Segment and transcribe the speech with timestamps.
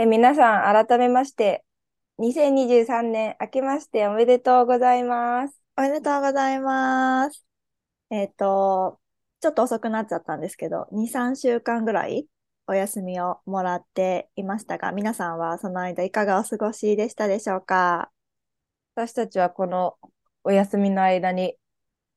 [0.00, 1.64] え、皆さん、改めまして、
[2.18, 5.60] 2023年明けましておめでとうございます。
[5.76, 7.44] おめでとうございます。
[8.10, 9.00] えっと、
[9.40, 12.28] ちょっと遅くなっちゃったんですけど、2、3週間ぐらい
[12.68, 18.12] お休みをもらっていましたが、皆さんはその間いかがお過ごしでしたでしょうか？
[18.94, 19.96] 私たちはこの
[20.44, 21.56] お休みの間に、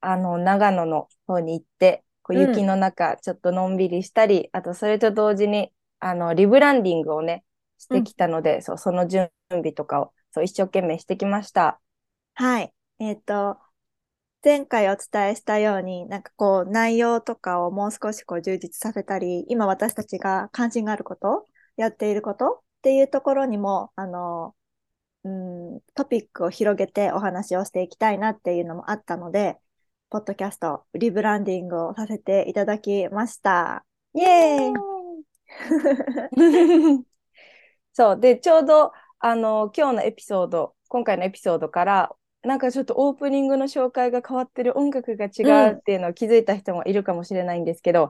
[0.02, 7.44] あの、長野の方に行って、こう雪の中、ちょっとのんびりしたり、うん、あとそれと同時に、あの、リブランディングをね、
[7.82, 11.82] してきたので、うん、そう、その準備とかを、そう、一生懸命してきました。
[12.36, 12.74] はい。
[13.00, 13.60] えっ、ー、と、
[14.44, 24.56] 前回お伝えしたように、なんかこう、内容とかをもう少しこう充実させたり、今私たちが関心があること、やっていることっていうところにも、あの、
[25.24, 29.58] うん、トピックを広げてお話をしていきたいなっていうのもあったので、
[30.10, 33.86] ポッドキャスト、リブランディングをさせていただきました。
[34.14, 34.72] イェー
[37.00, 37.06] イ
[37.94, 38.20] そう。
[38.20, 48.10] で、ちょうど、あの、今日のエピソード、今回のエピソードから、なんかちょっとオープニングの紹介が変わってる音楽が違うっていうのを気づいた人もいるかもしれないんですけど、うん、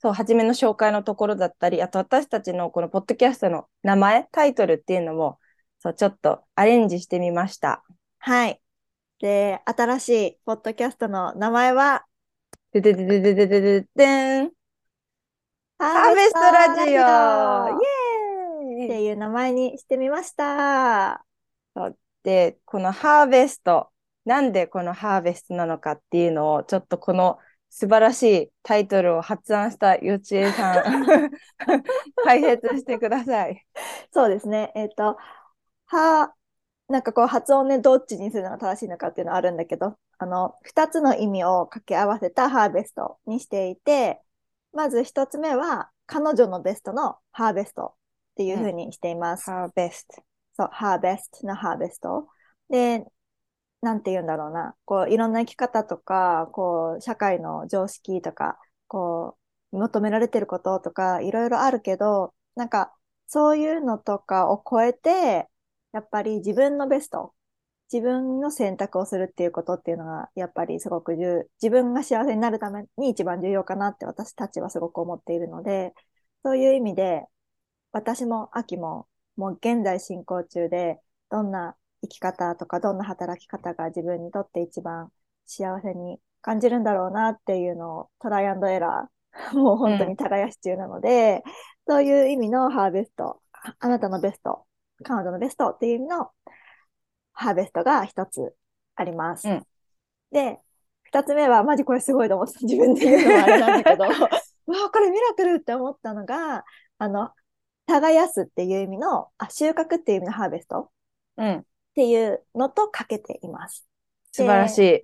[0.00, 5.38] そう、初めの紹介のところだったり、あと私たちのこのポッドキャストの名前、タイトルっていうのも、
[5.80, 7.82] そう、ちょっとアレンジしてみました。
[8.18, 8.60] はい。
[9.18, 12.04] で、新しいポッドキャストの名前は、
[12.72, 14.50] ででででででででん。
[15.78, 18.11] ハーベストラジオイェーイ
[18.86, 21.24] っていう名前にしてみました。
[22.22, 23.90] で、このハーベスト、
[24.24, 27.38] なんでこのハーベストなのかっていうのを、ちょっとこの
[27.70, 31.06] 素晴らしいタイトルを発案したよちえさん、
[32.24, 33.66] 解説してください。
[34.12, 34.72] そうですね。
[34.74, 35.16] えっ、ー、と、
[35.86, 36.34] は、
[36.88, 44.20] なんかこう発音ね、どっちにするのが正しいのかっていうのはあるんだけど、あの、二つの意味を掛け合わせたハーベストにしていて、
[44.72, 47.94] まず一つ目は、彼女のベストのハーベスト
[48.32, 49.50] っていうふうにしています。
[49.50, 50.22] ハーベスト。
[50.54, 52.28] そう、ハーベストのハーベスト。
[52.68, 53.04] で、
[53.82, 54.76] なんて言うんだろうな。
[54.84, 59.36] こう、いろんな生き方とか、こう、社会の常識とか、こ
[59.72, 62.94] う、求められてることとか、いろいろあるけど、なんか、
[63.26, 65.48] そういうのとかを超えて、
[65.92, 67.34] やっぱり自分のベスト、
[67.92, 75.92] 自分の選択をするっていうことっていうのが、やっぱりすごく重、自分が幸せになるために一番重要かなって私たちはすごく思っているので、
[76.44, 77.26] そういう意味で、
[77.92, 85.10] 私も秋ももう現在進行中で、どんな生き方とかどんな働き方が自分にとって一番
[85.46, 91.42] 幸せに感じるんだろうなっていうのをトライアンドエラー、 もう本当に耕し中なので、
[91.86, 93.40] うん、そういう意味のハーベスト、
[93.78, 94.66] あなたのベスト、
[95.02, 96.30] 彼女のベストっていう意味の
[97.32, 98.54] ハーベストが一つ
[98.96, 99.48] あります。
[99.48, 99.66] うん、
[100.30, 100.60] で、
[101.04, 104.10] 二つ目は、マジこれすごいと思って自分で言うのはあれなんだけど、 わ
[104.86, 106.64] あ、これミラクルって思ったのが、
[106.98, 107.30] あの、
[108.00, 110.90] 耕すっていう意味の、あ、収穫っていう意味のハーベスト？
[111.36, 111.58] うん。
[111.58, 111.64] っ
[111.94, 113.86] ていうのとかけています。
[114.32, 115.02] 素晴らしい。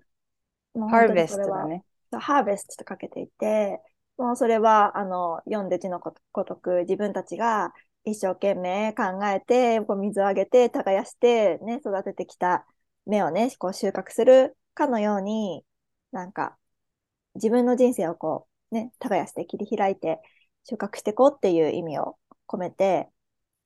[0.75, 1.85] ハーベストだね。
[2.13, 3.81] ハーベストとかけていて、
[4.17, 6.01] もうそれは、あの、読んで字の
[6.33, 7.73] ごとく自分たちが
[8.05, 12.67] 一生懸命考えて、こう水をあげて、耕して、ね、育ててきた
[13.07, 15.65] 芽をね、こう収穫するかのように、
[16.11, 16.57] なんか、
[17.35, 20.21] 自分の人生をこう、ね、耕して切り開いて
[20.65, 22.17] 収穫していこうっていう意味を
[22.49, 23.09] 込めて、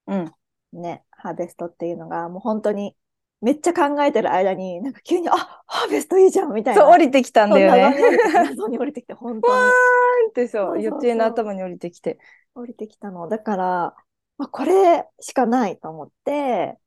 [0.07, 0.33] うん。
[0.73, 2.97] ね、ハーベストっていうのが、もう本当に、
[3.41, 5.33] めっちゃ考えてる間に、なんか急に、あ
[5.67, 6.83] ハーベストいいじゃんみたいな。
[6.83, 7.97] そう、降りてきたんだよね。
[8.35, 9.53] 謎に降りてきて、本当に。
[9.55, 12.19] わーんってそう、予定の頭に降りてきて。
[12.55, 13.29] 降りてきたの。
[13.29, 13.97] だから、
[14.39, 16.79] まあ、これしかないと思って、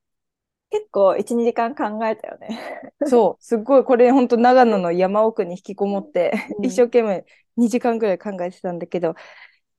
[0.72, 2.60] 結構1、2時間考えたよね。
[3.06, 7.26] そう、すっごいこれ本当長野の山奥に引きこもって、うん、一生懸命
[7.58, 9.16] 2時間ぐらい考えてたんだけど、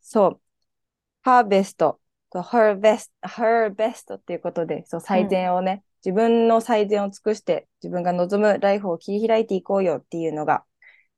[0.00, 0.40] そう、
[1.22, 2.00] ハーベスト
[2.42, 5.72] her best, her best っていうことで、そう、最善をね、
[6.04, 10.64] うん、自分の最善を尽くして、自分が望むライフを切り開いていこうよっていうのが、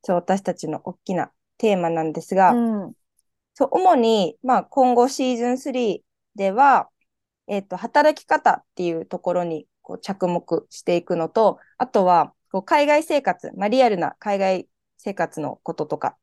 [0.03, 2.93] そう、私たちの大きなテーマなんですが、うん、
[3.55, 6.01] そう、主に、まあ、今後シーズン3
[6.37, 6.89] では、
[7.49, 16.17] えっ、ー、と、働き方っていうところにこう着目していくのと、あとは、こう海外生活、まあ、リアルな海外生活のこととか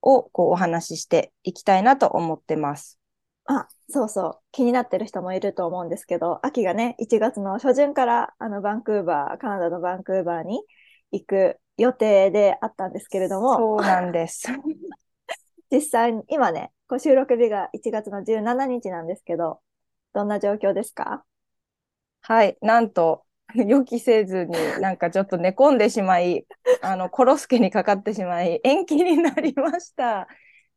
[0.00, 3.01] をこうお話ししていきたいなと思ってます。
[3.46, 4.38] あ、そうそう。
[4.52, 10.62] 気になってる人もいると思うんですけど、秋がね、1月の初旬からあのバンクーバー、カナダのバンクーバーに
[11.10, 13.56] 行く予定であったんですけれども。
[13.56, 14.46] そうなんです。
[15.70, 19.60] 実際に、今ね、こう収録日が1月の17日なんですけど、
[20.12, 21.24] どんな状況ですか？
[22.20, 23.24] はい、なんと、
[23.54, 26.46] 予期せずになんかちょっと寝込んでしまい、
[26.82, 30.28] あの、コロスケにかかってしまい、延期になりました。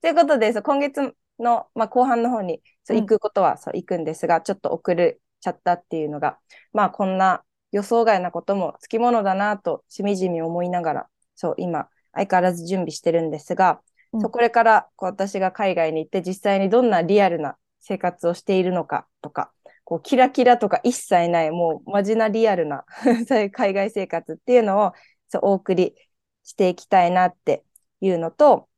[0.01, 3.01] ということで、今月の、まあ、後半の方にそううん。
[3.01, 6.37] 行くことはそう行くんですが、ちょっと遅れちゃったっていうのが、
[6.73, 13.81] まあこんな予想外なこともつきものだなとしみじみ思いながら、そう今相変わらず準備してるんですが、
[14.13, 14.21] うん。
[14.21, 19.51] そうこれからこう私が海外に行って実際にどんなリアルな生活をしているのかとか、
[19.83, 22.85] こうキラキラとか一切ない、もうマジなリアルな
[23.51, 24.93] 海外生活っていうのを
[25.29, 25.95] そうお送り
[26.43, 27.63] していきたいなって
[28.01, 28.69] いうのと、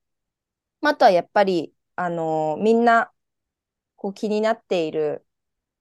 [0.81, 3.11] まああとはやっぱり、あのーみんな
[3.95, 5.25] こう気になっている、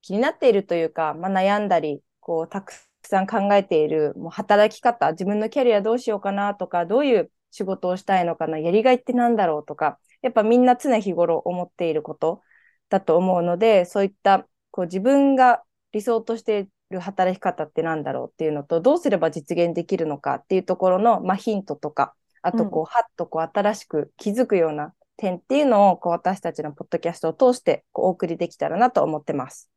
[0.02, 2.72] 気になっているというか、まあ、悩んだり、こうたく
[3.02, 12.42] さん考えているもう働き方、自分のキャリアどうしようかなとか、どういう仕事をしたいのかな、やりがいってなんだろうとか、やっぱみんな常日頃思っていること
[12.88, 29.70] だと思うので、そういったこう自分が理想としている働き方ってなんだろうっていうのと、どうすれば実現できるのかっていうところの、まあ、ヒントとか、あとこう、はっとこう新しく気づくような点っていうのをこう私たちのポッドキャストを通してこうお送りできたらなと思ってます。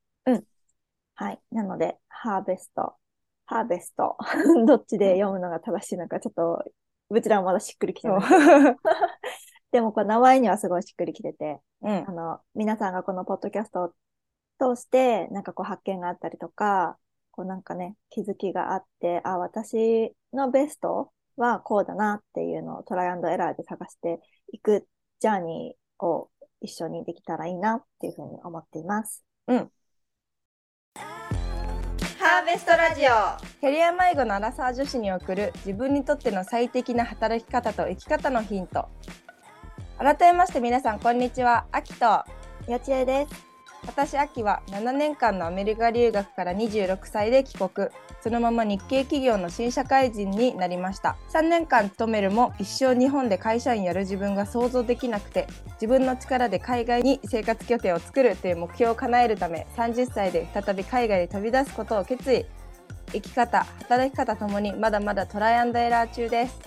[1.20, 1.40] はい。
[1.52, 2.94] なので、ハーベスト、
[3.46, 4.16] ハーベスト、
[4.66, 6.64] どっちで読むのが正しいのか、ちょっと、
[7.10, 8.76] うちらもまだしっくりきてそうない。
[9.74, 13.94] でも、これ名前にはすごいしっくりきてて、うんあの、皆さんがこのポッドキャスト
[14.60, 16.98] を通して、なんかこう発見があったりとか、
[17.32, 24.22] こうなんかね、気づきがあって、あ、私のベストはこうだなっていうのをトライアンドエラーで探して
[24.54, 24.88] いく
[25.20, 26.30] ジャーニーを
[26.62, 29.24] 一緒にできたらいいなっていうふうに思っています。
[32.20, 33.06] ハーベストラジオ。
[33.60, 38.88] キャリア迷子のアラサー女子に送る自分にとっての最適な働き方と生き方のヒント。
[39.98, 41.66] 改めまして皆さんこんにちは。
[41.72, 42.06] アキと
[42.68, 43.49] やちえです。
[43.86, 47.90] 私アキは7年間のアメリカ留学から26歳で帰国。
[48.22, 51.16] そのまま日系企業の新社会人になりました。
[51.34, 62.46] 3年間勤めるも一生日本で会社員やる自分が想像できなくて自分の力で海外に生活拠点を作るという目標を叶えるため30歳で再び海外に飛び出すことを決意。
[63.12, 66.60] 生き方働き方ともにまだまだトライアンドエラー中です。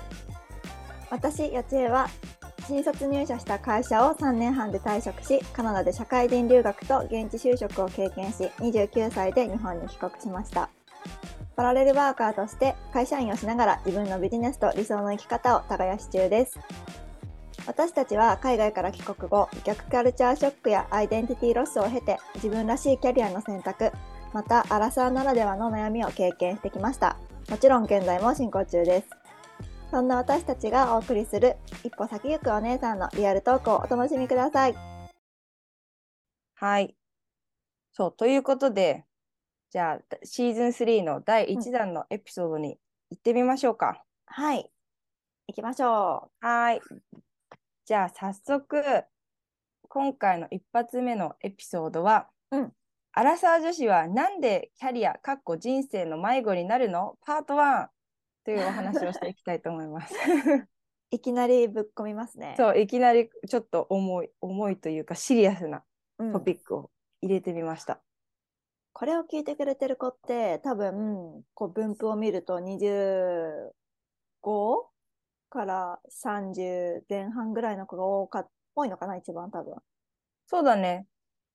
[1.10, 2.08] 私、やちえは、
[2.66, 10.70] 新卒入社した会社を3年半で退職し、カナダで社会人留学と現地就職を経験し、29歳で日本に帰国しました。
[11.56, 16.58] パラレルワーカーとして会社員をしながら自分のビジネスと理想の生き方を耕し中です。
[17.66, 23.92] 私たちは海外から帰国後、逆カルチャーショックやアイデンティティロスを経て自分らしいキャリアの選択、
[24.32, 27.16] またアラサーならではの悩みを経験してきました。
[27.50, 29.21] もちろん現在も進行中です。
[29.92, 34.74] そんな私たちがお送りする一歩先行くお姉さんのリアルトークをお楽しみください。
[36.54, 36.96] はい。
[37.92, 39.04] そうということで
[39.70, 42.78] じゃあシーズン3の第1弾のエピソードに
[43.10, 44.70] 行ってみましょうか、はい。
[45.48, 46.80] 行きましょはい。
[47.84, 48.82] じゃあ早速
[49.90, 52.72] 今回の一発目のエピソードは、うん。
[53.12, 57.18] アラサー女子はなんでキャリアかっこ人生の迷子になるの？
[57.26, 57.88] パート1
[58.44, 60.14] というお話をしていきたいと思います。
[60.14, 60.16] う。
[61.10, 62.54] いきなりぶっ込みますね。
[62.56, 65.84] そういきなりちょっと重い重いというかシリアスな
[66.18, 66.90] うんトピックを
[67.20, 68.00] 入れてみました。
[68.94, 73.72] これを聞いてくれてる子って多分こう分布を見ると25
[75.48, 79.76] から30前半ぐらいの子が多か多いのかな一番多分。
[80.46, 81.06] そうだね。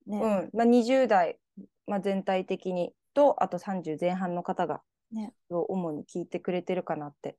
[0.06, 0.20] ね。
[0.20, 0.50] うん。
[0.54, 1.40] まあ、20代、
[1.86, 7.38] まあ、全体的にとあと30前半の方がね主に聞いてくれてるかなって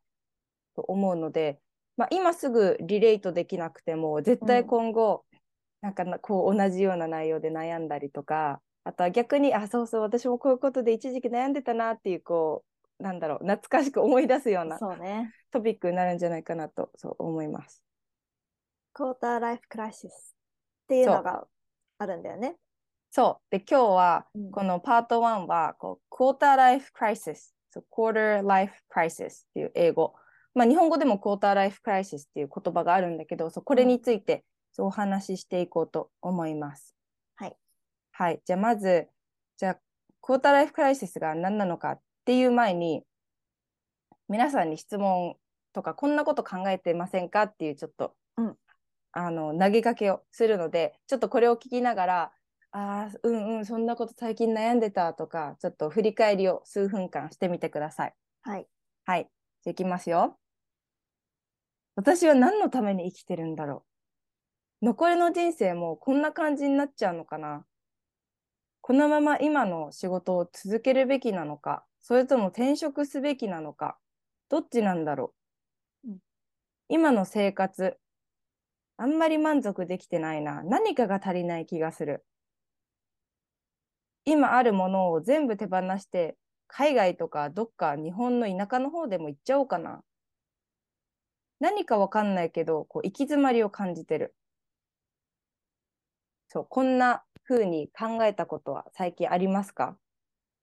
[0.75, 1.61] と思うので、
[1.97, 5.25] まあ、今すぐリレートできなくても絶対今後、
[5.81, 12.65] なんかなこう同じような内容で悩んだりとかあとは逆にあそうそう私もこういうことで一時期悩んでたなっていうこ
[12.99, 15.33] うなんだろう懐かしく思い出すようなそうね。
[15.51, 17.83] トピックになるんじゃないかなとそう思います。
[18.93, 20.35] クォーターライフクライシス
[20.85, 21.47] っていうのが
[21.99, 22.57] あるんだよね。
[23.11, 23.51] そう。
[23.51, 30.15] で、今日はうん、このパート1は、こう、クォーターライフクライシス、そう、quarter life crisis っていう英語。
[30.55, 34.45] まあ、日本語でもクォーターライフクライシスっていう言葉があるんだけど、そう、これについて、
[34.81, 36.95] お話ししていこうと思います。
[37.37, 37.57] はい。
[38.13, 38.41] はい。
[38.45, 39.09] じゃあ、まず、
[39.57, 39.81] じゃあ、
[40.21, 43.03] クォーターライフクライシスが何なのかっていう前に、
[44.29, 45.37] 皆さんに質問
[45.73, 48.57] とか、こんなこと考えてませんかっていう、ちょっと、うん
[49.13, 52.33] あの、投げかけをするので、ちょっとこれを聞きながら、
[52.73, 58.15] ああ、うんうん、そんなこと最近悩んでたとか、ちょっと振り返りを数分間してみてください。
[58.43, 58.69] はい。
[59.05, 59.31] はい。
[59.63, 60.39] じゃあいきますよ。
[61.97, 63.85] 私は何のために生きてるんだろ
[64.83, 64.87] う。
[64.87, 67.67] 残りの人生もこんな感じになっちゃうのかな。
[68.81, 73.99] このまま今の仕事を続けるべきなのか、それとも転職すべきなのか、
[74.49, 75.39] どっちなんだろう。
[76.05, 76.19] うん
[76.89, 77.99] 今の生活、
[78.97, 80.63] あんまり満足できてないな。
[80.63, 82.25] 何かが足りない気がする。
[84.31, 90.03] 今あるものを全部手放して、海外とかどっか日本の田舎の方でも行っちゃおうかな。
[91.61, 94.35] 何かわかんないけど、こう行き詰まりを感じてる。
[96.49, 99.97] そう、こんな風に考えたことは最近ありますか？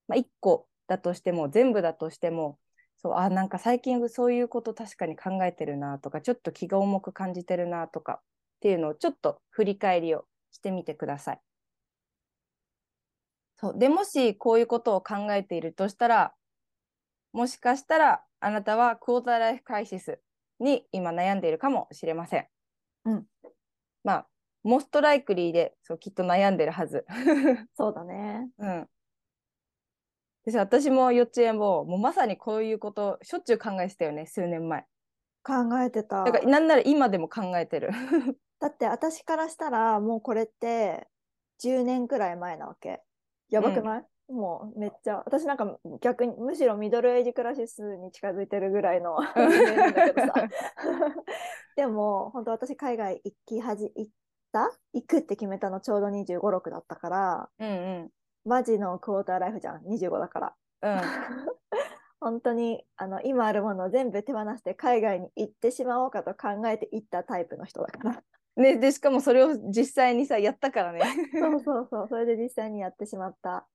[0.07, 2.59] まあ、一個だとしても、全部だとしても、
[2.97, 8.21] そう、あ、なんか最近そういうこと確かに考えてるなとか、ちょっと気が重く感じてるなとかっ
[8.61, 11.39] ていうのをちょっと振り返りをしてみてください。
[13.57, 13.77] そう。
[13.77, 16.33] で、もしこういうことを考えているとしたら、
[17.33, 20.19] もしかしたらあなたはクォーターライフクライシス
[20.59, 22.47] に今悩んでいるかもしれません。
[23.05, 23.25] うん。
[24.03, 24.27] まあ、
[24.63, 27.05] モストライクリーで、そう、きっと悩んでるはず。
[27.75, 28.49] そうだね。
[28.57, 28.89] うん。
[30.45, 34.85] で私も幼稚園も、もうまさにこういうこと、しょっちゅう考えてたよね、数年前。
[35.43, 36.23] 考えてた。
[36.23, 37.89] だから、なんなら今でも考えてる。
[38.59, 41.07] だって私からしたら、もうこれって
[41.63, 43.01] 10年くらい前なわけ。
[43.55, 49.17] やばくない、うん、もうめっちゃ、私なんか逆に、むしろミドルエイジクラシスに近づいてるぐらいの。
[51.75, 54.11] でも、本当私海外行きはじ、行っ
[54.51, 54.71] た？
[54.93, 57.71] 行くって決めたのちょうど25、6だったから、うんう
[58.05, 58.09] ん、
[58.45, 60.55] マジのクォーターライフじゃん、25だから。
[60.81, 61.01] うん。
[62.21, 68.23] 本当にあの今あるものを全部手放して海外に行ってしまおうかと考えて行ったタイプの人だから。
[68.55, 71.01] ね、で、しかもそれを実際にさ、やったからね。
[71.33, 73.67] そうそうそう、それで実際にやってしまった。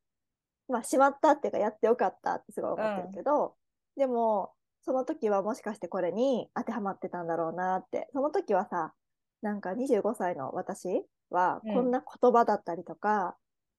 [0.69, 3.53] まあ、しまったっていうか、やってよかったってすごい思ってるけど、うん、
[4.01, 8.09] でも、その時はもしかしてこれに当てはまってたんだろうなって。
[8.13, 8.95] その時はさ、
[9.43, 13.33] なんか25歳の私は、こんな言葉だったりとか、うん、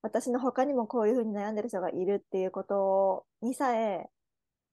[0.04, 4.08] 私の他にもこういうふうに悩んでる人がいるっていうことにさえ、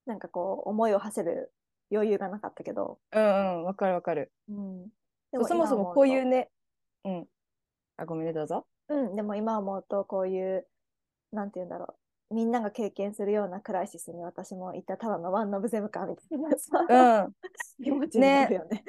[0.04, 1.52] なんかこう、思いを馳せる
[1.90, 2.98] 余裕がなかったけど。
[3.12, 4.30] うんうん、わかるわかる。
[4.50, 4.88] うん。
[5.32, 6.48] でもそもそもこういうね、
[7.04, 7.26] うん。
[7.96, 8.66] あ、ごめんね、どうぞ。
[8.88, 10.66] うん、でも今思うと、こういう、
[11.32, 11.96] なんて言うんだろ
[12.30, 12.34] う。
[12.34, 17.26] みんなが経験するようなクライシスに私もいたただのワンノブゼムカーみたいなさ、
[17.80, 18.84] うん、気持ちになるよね。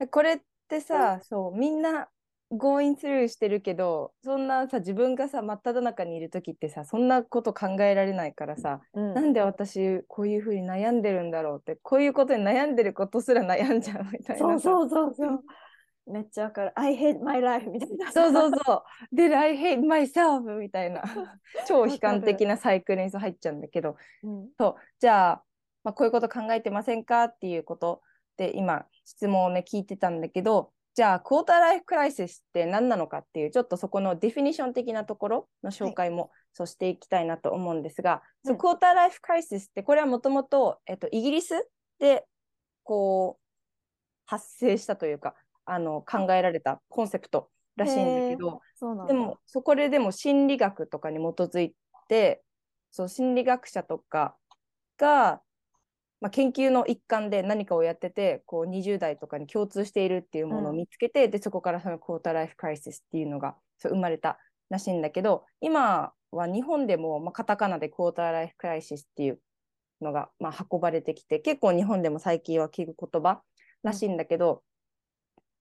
[0.00, 2.08] ねこれってさ、そう、みんな
[2.52, 14.42] going through してるけど、そんなさ、自分がさ、真っ只中にいる時ってさ、そんなこと考えられないからさ、うん、なんで私こういうふうに悩んでるんだろうって、こういうことに悩んでることすら悩んじゃうみたいな。
[14.42, 15.44] そうそうそうそう。
[16.06, 16.72] めっちゃわかる。
[16.78, 18.12] I hate my life みたいな。
[18.12, 19.14] そうそうそう。
[19.14, 21.02] で、I hate myself みたいな。
[21.68, 23.96] 超悲観的なサイクルに入っちゃうんだけど。
[24.22, 24.74] うん、そう。
[24.98, 25.44] じゃあ、
[25.84, 28.02] まあ、こういうこと考えてませんかっていうこと
[28.36, 41.68] で、今、質問をね、聞いてたんだけど、じゃあ、クォーターライフクライシスって何なのかっていう、ちょっとそこのディフィニッション的なところの紹介も、はい、そうしていきたいなと思うんですが、うん、クォーターライフクライシスって、これはもともと、えっと、イギリス
[42.00, 42.26] で、
[42.82, 43.42] こう、
[44.26, 48.60] 発生したというか、あの考えられたコンセプトらしいんだけど、
[49.06, 51.74] でもそこででも心理学とかに基づい
[52.08, 52.42] て、
[52.90, 54.36] そう心理学者とか
[54.98, 55.40] が、
[56.20, 64.38] まあ、研究の一環で何かをやってて、こう20代とかに共通しているっていうものを見つけて、うん、で、そこからそのクォーターライフクライシスっていうのがそう生まれた
[64.68, 69.40] らしいんだけど、今は日本でも、まあ、カタカナでクォーターライフクライシスっていう
[70.00, 73.40] のが、まあ、運ばれてきて、結構日本でも最近は聞く言葉
[73.82, 74.62] らしいんだけど、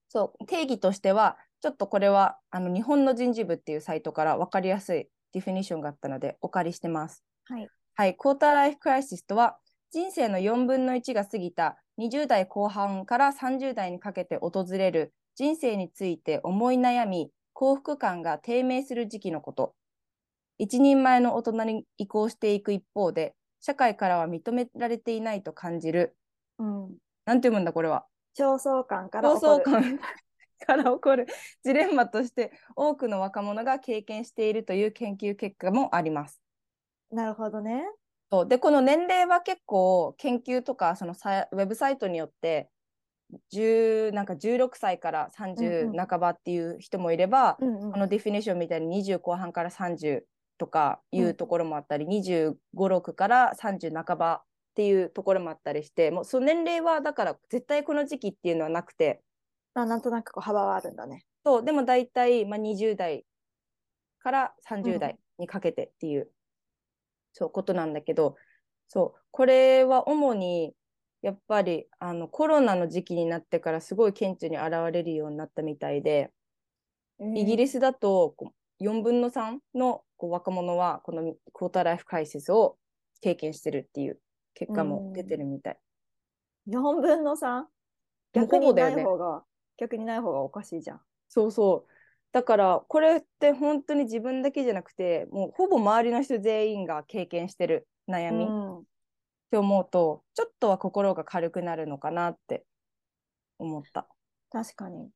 [0.09, 7.23] そう、定義としては、ちょっとこれは、あの、日本の人事部っていうサイトから分かりやすいディフィニッションがあったので、お借りしてます。
[7.45, 7.69] はい。
[7.95, 9.57] はい、クォーターライフクライシスとは、
[9.91, 19.73] 人生の4分の1が過ぎた20代後半から30代にかけて訪れる人生について思い悩み、幸福感が低迷する時期のこと。
[20.57, 26.15] 一人前の大人に移行していく一方で、社会からは認められていないと感じる。
[26.57, 26.97] うん。
[27.25, 28.05] なんて読むんだ、これは。
[28.37, 29.63] 焦燥感から起こる。
[29.63, 29.99] 感
[30.59, 31.27] から起こる
[31.63, 36.41] ジレンマとして多くの若者が経験しているという研究結果もあります。
[37.11, 37.83] なるほどね。
[38.31, 42.69] そうで、この年齢は結構研究とかそのさウェブサイトによって
[43.53, 50.21] 10なんか16歳から30半ばっていう人もいれば、うんうん、このディフィニッションみたいに20後半から30
[50.57, 59.21] とかいうところもあったり、うん、25、6から30半ばっていうところもあったりして、もうその年齢はだから絶対この時期っていうのはなくて。
[59.73, 61.25] あなんとなくこう幅はあるんだね。
[61.45, 63.25] そう、でも大体、まあ、20代
[64.19, 66.27] から30代にかけてっていう、うん、
[67.33, 68.35] そうことなんだけど、
[68.87, 70.73] そう、これは主に
[71.21, 76.31] やっぱりあのコロナの時期になってからすごい顕著に現れるようになったみたいで、
[77.19, 78.35] えー、イギリスだと
[78.81, 82.77] 4分の3のこう若者はこのクォーターライフクライシスを
[83.21, 84.19] 経験してるっていう
[84.59, 85.77] 結果も出てるみたい。
[86.67, 87.63] 4分の 3?
[88.33, 89.43] 逆にない方が
[89.77, 91.01] 逆にない方がおかしいじゃん。
[91.29, 91.91] そうそう。
[92.33, 98.83] だから、これって本当に自分だけじゃなくて、もうほぼ周りの人全員が経験してる悩みっうん、
[99.49, 102.65] て思うと、ちょっとは心が軽くなるのかなって
[103.57, 104.07] 思った。
[104.51, 105.09] 確かに。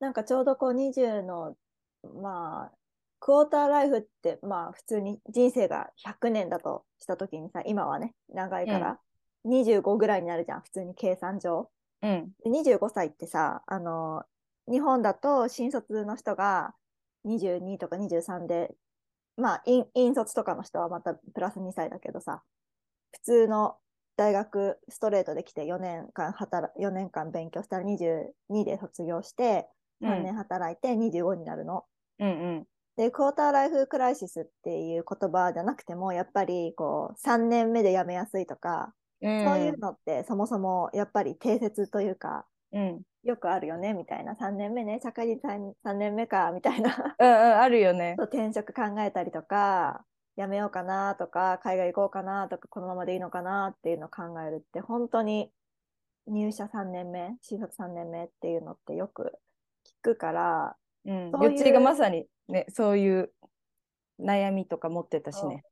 [0.00, 1.56] なんかちょうどこう20の、
[2.20, 2.72] まあ、
[3.20, 8.98] クォーターライフって、まあ普通に人生が100年だとしたときにさ、今はね、長いから、
[9.46, 11.70] 25ぐらいになるじゃん、普通に計算上。
[12.02, 12.30] うん。
[12.44, 14.24] で25歳ってさ、あの、
[14.68, 16.74] 日本だと新卒の人が
[17.24, 18.74] 22とか23で、
[19.36, 22.42] まあ、引引卒とかの人はまたプラス2歳だけどさ、
[23.12, 23.76] 普通の
[24.16, 31.84] 大学ストレートで来て4年間働、4年間勉強したら22で卒業して、うん3年働いて25になるの。
[32.18, 32.66] うんうん。
[32.96, 39.44] で、クォーターライフクライシスっていう言葉じゃなくても、やっぱりこう、3年目で辞めやすいとか、うん。
[39.44, 43.02] そういうのってそもそもやっぱり定説というか、うん。
[43.22, 44.34] よくあるよね、みたいな。
[44.34, 47.16] 3年目ね、社会人 3, 3年目か、みたいな。
[47.18, 48.14] うんうん、あるよね。
[48.18, 50.04] 転職考えたりとか、
[50.38, 55.50] 辞めようかなとか、海外行こうかなとか、このままでいいのかなっていうのを考えるって、本当に
[56.26, 59.32] 入社3年目、新卒3年目っていうのってよく
[59.84, 61.30] 聞くから、うん。
[61.32, 63.32] そういうがまさにね、そういう
[64.20, 65.62] 悩みとか持ってたしね。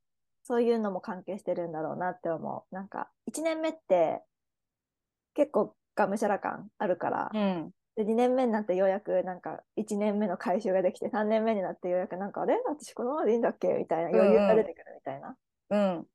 [0.42, 2.74] そういうのも関係してるんだろうなって思う。
[2.74, 4.22] なんか、1年目って
[5.34, 7.70] 結構がむしゃら感あるから、うん。
[7.96, 12.60] で、2年目になってようやくなんか1年目の回収ができて、3年目になってようやくなんか、あれ？
[12.66, 13.68] 私このままでいいんだっけ？
[13.74, 15.28] みたいな余裕が出てくるみたいな。
[15.30, 15.36] っ
[15.70, 16.06] うん。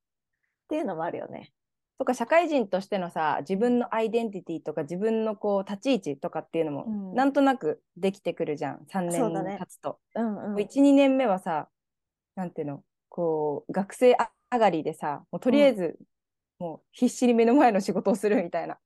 [0.68, 1.52] ていうのもあるよね。
[2.00, 8.86] とか、社会人としてのさ、自分のアイデンティティとか、自分のこう、立ち位置とかっていうのも、うんなんとなくできてくるじゃん。
[8.90, 9.98] 3そうだね年経つと。
[10.14, 10.58] うんうん。
[10.58, 11.68] 1、2年目はさ、
[12.36, 14.16] なんていうの、こう、学生
[14.50, 15.98] 上がりでさ、もうとりあえず、
[16.58, 18.78] もう必死に目の前の仕事をするみたいな。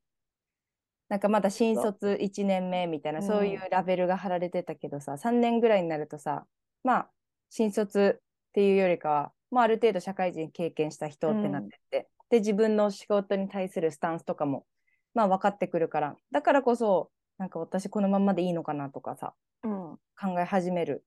[1.09, 6.47] なんかまだ新卒1年目みたいな、うんそういうラベルが貼られてたけどさ、3年ぐらいになるとさ、
[6.83, 7.11] まあ、
[7.49, 8.23] 新卒っ
[8.54, 14.66] ていうよりかは、まあ、ある程度社会人経験した人ってなってって、で、自分の仕事に対するスタンスとかも、
[15.15, 19.99] まあ、分かってくるから、だからこそ、なんか私このままでいいのかなとかさ、うん。
[20.21, 21.04] 考え始める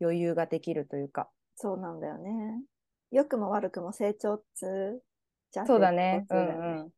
[0.00, 1.28] 余裕ができるというか。
[1.56, 2.62] そうなんだよね。
[3.10, 5.02] 良くも悪くも成長っつう
[5.52, 6.24] じゃそうだね。
[6.30, 6.90] う成長っつうんうん。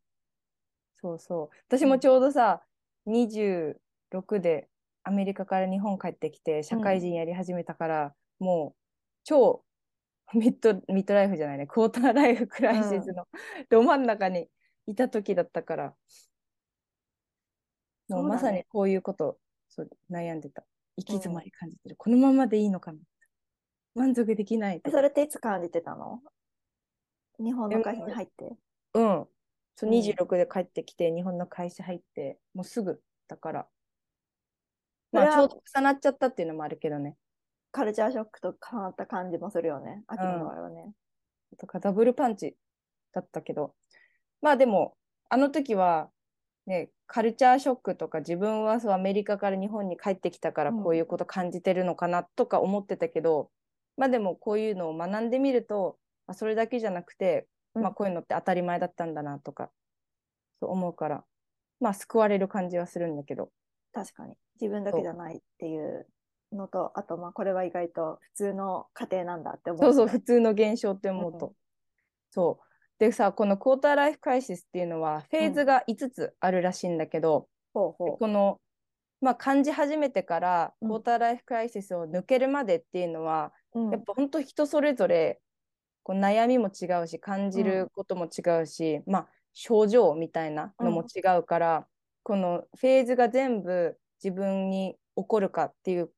[1.01, 1.57] そうそう。
[1.69, 2.63] 私もちょうどさ、
[3.07, 4.69] 26で
[5.03, 8.81] アメリカから日本帰ってきて、社会人やり始めたから、もう
[9.25, 9.65] 超
[10.35, 13.27] ミッド、ミッドライフじゃないね、クォーターライフクライシスの
[13.71, 14.49] ど真ん中に
[14.87, 15.95] いた時だったから、
[18.09, 20.65] もうまさにこういうこと、そう悩んでた。
[20.97, 21.97] 行き詰まり感じてる。
[21.97, 22.99] このままでいいのかな
[23.95, 26.21] 満足できないそれっていつ感じてたの？
[27.39, 28.57] 日本の会社に入って。
[28.95, 29.27] うん。
[29.75, 33.67] そううん26で帰ってきて、日本の会社入って、もうすぐだから。
[35.13, 37.17] まあ、ちょうど重なっちゃったっていうのもあるけどね。
[37.73, 40.03] カルチャーショックと変わった感じもするよね。
[40.07, 40.93] 秋の場合はね。
[41.59, 42.57] とかダブルパンチ
[43.13, 43.75] だったけど。
[44.43, 44.95] まあでも、
[45.29, 46.11] あの時は、
[46.67, 53.51] ね、カルチャーショックとか自分はそうアメリカから日本に帰ってきたからうんこういうこと感じてるのかなとか思ってたけど、
[53.97, 59.71] まあでもこういうのを学んでみると、まあ、それだけじゃなくて、うんまあこういうのって当たり前だったんだなとか、
[60.61, 61.25] そう思うから、
[61.81, 63.51] まあ救われる感じはするんだけど。
[63.93, 64.35] 確かに。
[64.61, 66.07] 自分だけじゃないっていう
[66.53, 71.47] のと、あと、まあ、これは意外と普通の家庭なんだって思う、そうそう、普通の現象って思うと。
[71.47, 71.53] うん。
[72.31, 72.65] そう。
[72.99, 78.61] でさ、このクォーターライフクライシスっていうのは、フェーズが5つあるらしいんだけど、うほこの、
[79.21, 80.89] まあ、感じ始めてから、うん。
[80.89, 83.81] クォーターライフクライシスを抜けるまでっていうのは、う。
[83.81, 83.91] うん。
[83.91, 85.41] やっぱ本当人それぞれ、
[86.05, 91.87] こう悩みも違うし、感じることも違うし、まあ、症状みたいなのも違うから、
[92.23, 96.11] このフェーズが全部自分に起こるかっていう、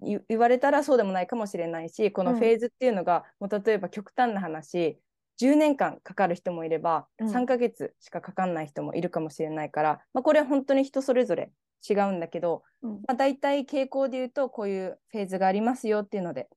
[0.00, 5.00] 言言われたらそうでもないかもしれないし、このフェーズっていうのが、もう例えば極端な話、
[5.36, 7.28] 10年間かかる人もいれば、うん。
[7.30, 11.50] 3ヶ月しかかかんない人もいるかもしれないから、まあ、これは本当に人それぞれ
[11.88, 12.90] 違うんだけど、うん。
[13.06, 16.48] まあ、大体傾向で言うと、こういうフェーズがありますよっていうので、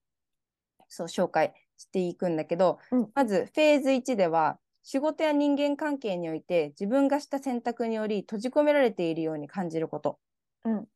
[0.88, 3.12] そう紹介していくんだけど、うん。
[3.14, 10.20] まずフェーズ1では、仕事や人間関係において自分がした選択により閉じ込められているように感じること。
[10.64, 10.88] うん。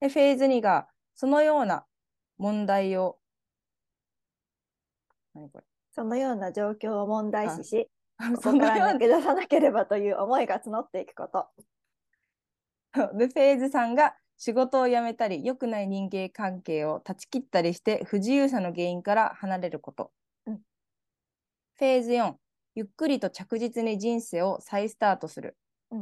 [0.00, 1.86] で、フェーズ2が、そのような
[2.38, 3.18] 問題を、
[5.34, 5.64] 何これ？
[5.92, 11.48] そのような状況を問題視し、こそこから抜け出さなければという思いが募っていくこと。
[13.16, 20.12] で、フェーズ3が仕事を辞めたり、良くない人間関係を断ち切ったりして不自由さの原因から離れること。
[20.46, 20.60] うん
[21.76, 22.34] フェーズ4、
[22.76, 25.56] ゆっくりと着実に人生を再スタートする。
[25.90, 26.00] うん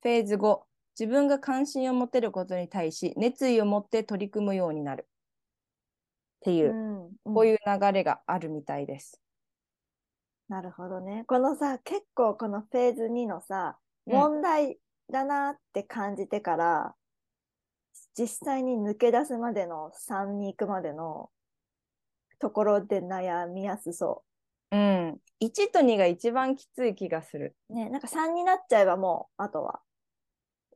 [0.00, 0.67] フェーズ5、
[0.98, 5.06] 自分が関心を持てることに対し熱意を持って取り組むようになる。
[5.08, 9.20] っていう、うんこういう流れがあるみたいです。
[10.48, 11.24] なるほどね。
[11.26, 14.78] このさ、結構このフェーズ2のさ、うん問題
[15.12, 16.94] だなって感じてから、
[18.16, 21.30] 実際に抜け出すまでの3に行くまでの
[22.38, 24.24] ところで悩みやすそ
[24.70, 25.18] うん。
[25.40, 27.54] 1と2が一番きつい気がする。
[27.68, 27.74] う。
[27.74, 29.80] ね、なんか3になっちゃえばもう、あとは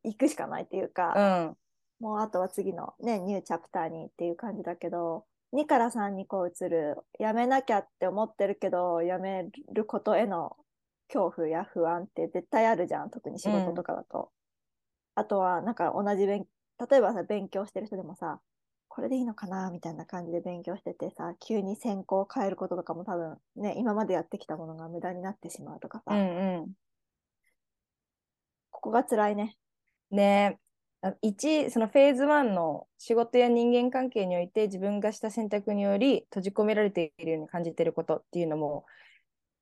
[0.04, 1.56] 行くしかないっていううか、ん。
[2.00, 10.56] もうあとは次のね、ニューチャプターにっていう感じだけど、2から3にこう移る、やめなきゃって思ってるけど、やめることへの
[11.08, 14.32] 恐怖や不安って絶対あるじゃん、特に仕事とかだと。
[15.14, 16.46] あとは、なんか同じ勉、
[16.90, 18.40] 例えばさ、勉強してる人でもさ、
[18.88, 26.74] これでいいのかなみたいな感じで勉強しててさ、急に専攻を変えることとかも多分ね、今までやってきたものが無駄になってしまうとかさ、うんうん。
[28.72, 29.56] ここが辛いね。
[30.12, 30.58] ね
[31.02, 31.08] え。
[31.08, 38.84] あ1、そのフェーズ1の仕事や人間関係において自分がした選択により閉じ込められているように感じていることっていうのも、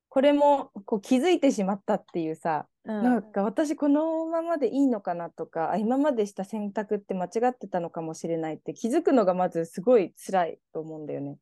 [0.09, 3.03] これもこう気づいてしまったっていうさ、うん。
[3.03, 11.37] なんか私このままでいいのかなとか、あ今までした選択って間違ってたのかもしれないって気づくのがまずすごい辛いと思うんだよね。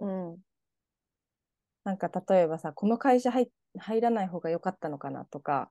[0.00, 0.36] うん。
[1.84, 5.70] なんか例えばさ、この会社入入らない方が良かったのかなとか、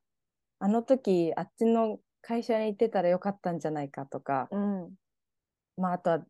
[0.59, 4.95] あの時あっちの会社に行ってたら良かったんじゃないかとか、うん。
[5.77, 6.25] まああとは、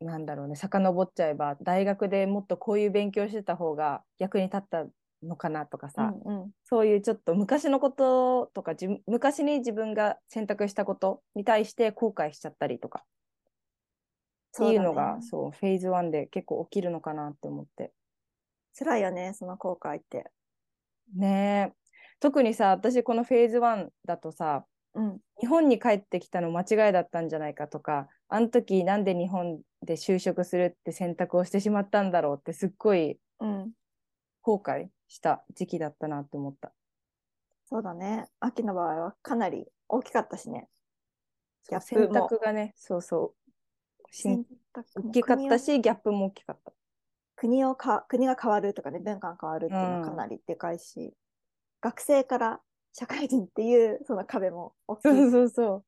[0.00, 4.86] なんだろうね、遡っちゃえば、大学でもっとこういう勉強してた方が役に立った
[5.22, 6.42] のかなとかさ、うん。
[6.42, 6.50] うん。
[6.64, 13.04] そういうちょっと昔のこととか、じ昔に自分が選択したことに対して後悔しちゃったりとか、
[14.54, 17.92] っていうのが、そう、フェーズ1で結構起きるのかなって思って。
[18.78, 20.30] 辛いよね、その後悔って。
[21.14, 21.76] ねえ。
[22.20, 25.18] 特にさ、私このフェーズ1だとさ、うん。
[25.40, 33.72] 日本に帰ってきたの間違いだったんじゃないかとか、あの時なんで日本で就職するって選択をしてしまったんだろうってすっごいうん。
[34.42, 36.72] 後悔した時期だったなって思った。
[37.66, 38.26] そうだね。
[38.40, 40.68] 秋の場合はかなり大きかったしね。
[41.70, 43.42] ギャップ選も択がね、そうそう。
[44.24, 44.44] 大
[45.12, 46.72] きかったし、ギャップも大きかった。
[47.36, 51.14] 国をか、国が変わるとかね、文化が変わるっていうのはかなりでかいし、
[51.80, 52.60] 学生から
[52.92, 55.02] 社会人っていうその壁も大きい。
[55.02, 55.84] そうそうそう。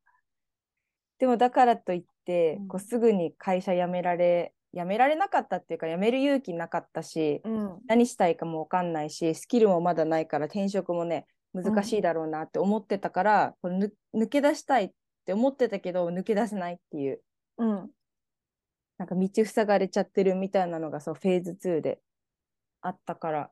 [1.18, 7.78] でもだからといって、うんこうすぐに会社辞められ、辞められなかったっていうか、辞める勇気なかったし、うん。
[7.86, 14.90] 何したいかもわかんないし、スキルもまだないから転職もね、難しいだろうなって思ってたから、これぬ抜け出したいっ
[15.26, 17.20] て思ってたけど、抜け出せないっていう、
[17.58, 17.90] うん。
[18.96, 22.00] なんか道塞がれちゃってるみたいなのがそう、フェーズ2で
[22.80, 23.50] あったから、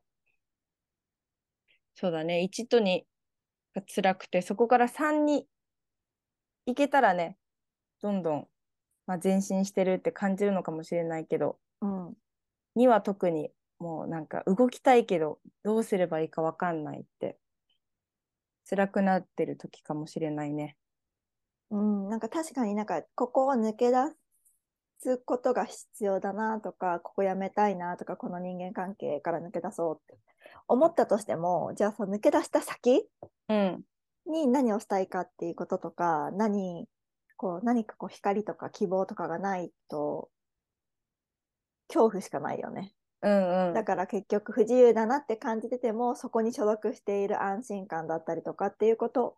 [1.95, 3.03] そうだね、1と2
[3.73, 5.47] が辛くて、そこから3に
[6.65, 7.37] 行けたらね、
[8.01, 8.47] どんどん、
[9.05, 12.17] まあ、前進してるって感じるのかもしれないけど、うん。
[12.75, 17.37] 2は特にもうなんか動きたいけどどうすればいいかわかんないって
[18.69, 20.77] 辛くなってる時かもしれないね。
[21.69, 22.09] うん。
[22.09, 24.22] なんか確かになんかここを抜け出す
[25.25, 30.17] ことが必要だなとか、ここやめたいなとか、この人間関係から抜け出そうって
[30.67, 33.07] 思ったとしても、じゃあその抜け出した先
[33.49, 33.83] うん。
[34.25, 36.87] に何をしたいかっていうこととか、何、
[37.35, 40.29] こう、何かこう光とか希望とかがないと、
[41.87, 42.93] 恐怖しかないよね。
[43.21, 43.73] うんうん。
[43.73, 49.37] だから結局不自由だなって感じてても、そこに所属している安心感だったりとかっていうこと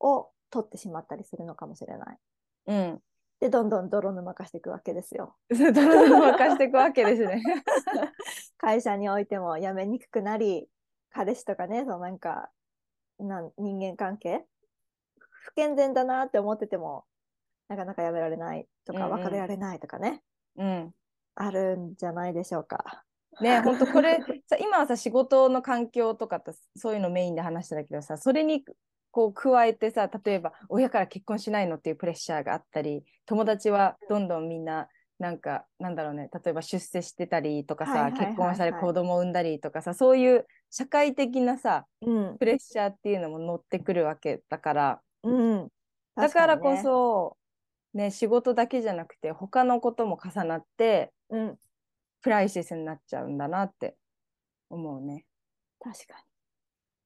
[0.00, 2.18] を取ってしまったりするのかもしれない。
[2.66, 3.02] うん。
[3.42, 5.34] で、どんどん泥沼化していくわけですよ。
[5.50, 7.42] 泥沼化していくわけですね。
[8.56, 10.68] 会社においても辞めにくくなり、
[11.10, 12.52] 彼氏とかね、そのなんか、
[13.18, 14.46] なん人間関係？
[15.18, 17.04] 不健全だなって思ってても、
[17.66, 20.22] なかなか辞められないとか、うんうん別れられないとかね、
[20.54, 20.94] うん。
[21.34, 23.04] あるんじゃないでしょうか。
[23.40, 28.62] ね本当これさ今はさ仕事の環境とかとそういうのメインで話してたけどさそれに
[29.12, 42.38] こう加えてさ例えば親から結婚しないのっていうプレッシャーがあったり友達はどんどんみんななんかなんだろうね例えば出世してたりとかさ結婚したり子供を産んだりとかさそういう社会的なさうん。
[42.38, 45.68] プレッシャーっていうのも乗ってくるわけだからうん。
[46.16, 47.36] だからこそ
[47.94, 51.56] ね仕事だけじゃなくて他のことも重なってうん。
[52.22, 53.96] クライシスになっちゃうんだなって
[54.70, 55.26] 思うね。
[55.80, 56.31] 確かに。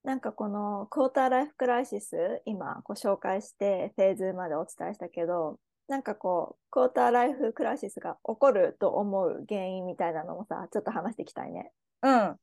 [0.06, 11.72] なんかこのクォーターライフクライシス、今ご紹介してフェーズまでお伝えしたけど、なんかこう、クォーターライフクライシスが起こると思う原因みたいなのもさ、ちょっと話していきたいね。
[12.02, 12.36] うん。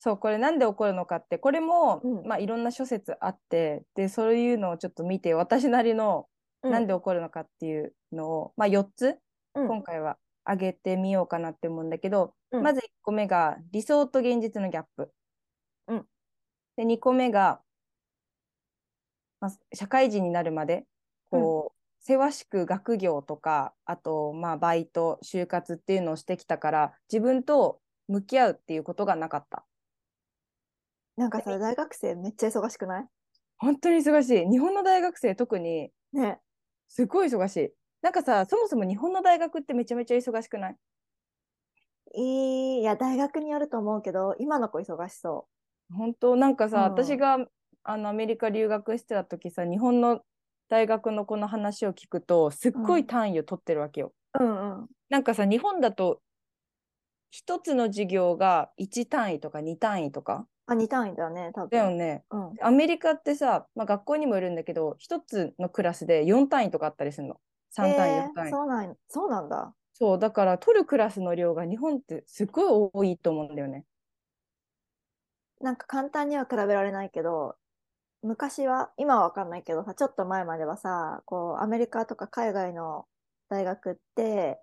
[0.00, 6.26] そう、これなんで起こるのかって、これも、うんまあいろんな諸説あって、で、そういうのをちょっと見て、私なりの
[6.62, 9.20] なんで起こるのかっていうのを、まあ4つ、
[9.54, 15.12] うん今回は上げてみようかなって思うんだけど、うんまず1個目が理想と現実のギャップ。
[16.78, 17.62] うんで、2個目が、
[19.40, 20.86] まあ、社会人になるまで、
[21.30, 29.66] こう、せわしく学業とか、あと、まあ、バイト、就活っていうのをしてきたから、自分と向き合うっていうことがなかった。
[31.16, 33.08] なんかさ、大学生めっちゃ忙しくない？
[33.58, 34.46] 本当に忙しい。
[34.50, 36.40] 日本の大学生特に、ね。
[36.88, 37.74] すごい忙しい。
[38.02, 40.78] なんかさ、そもそも日本の大学ってめちゃめちゃ忙しくない？
[42.14, 45.48] いい、いや、大学によると思うけど、今の子忙しそ
[45.94, 47.38] 本当なんかさ、うん私が
[47.84, 50.22] あのアメリカ留学してた時さ、日本の
[50.68, 54.12] 大学の子の話を聞くと、すっごい単位を取ってるわけよ。
[54.38, 54.44] う。
[54.44, 54.88] うんうん。
[55.08, 56.20] なんかさ、日本だと、
[57.30, 60.46] 一つの授業が1単位とか2単位とか？
[60.66, 61.70] あ、2単位だね、多分。
[61.70, 62.24] だよね。
[62.30, 62.56] うん。
[62.62, 67.40] アメリカってさ、まあ、学校にもよるんだけど、一つのクラスで4単位とかあったりするの。
[67.70, 68.50] 3単位、え4単位。
[68.52, 69.74] ーそうなん、そうなんだ。
[69.94, 73.84] そう、だから取るクラスの量が日本ってすっごい多いと思うんだよね。
[75.60, 77.56] なんか簡単には比べられないけど、
[78.22, 83.06] 昔は、今はわかんないけどさ、ちょっと前まではさ、こう、アメリカとか海外の
[83.48, 84.60] 大学って、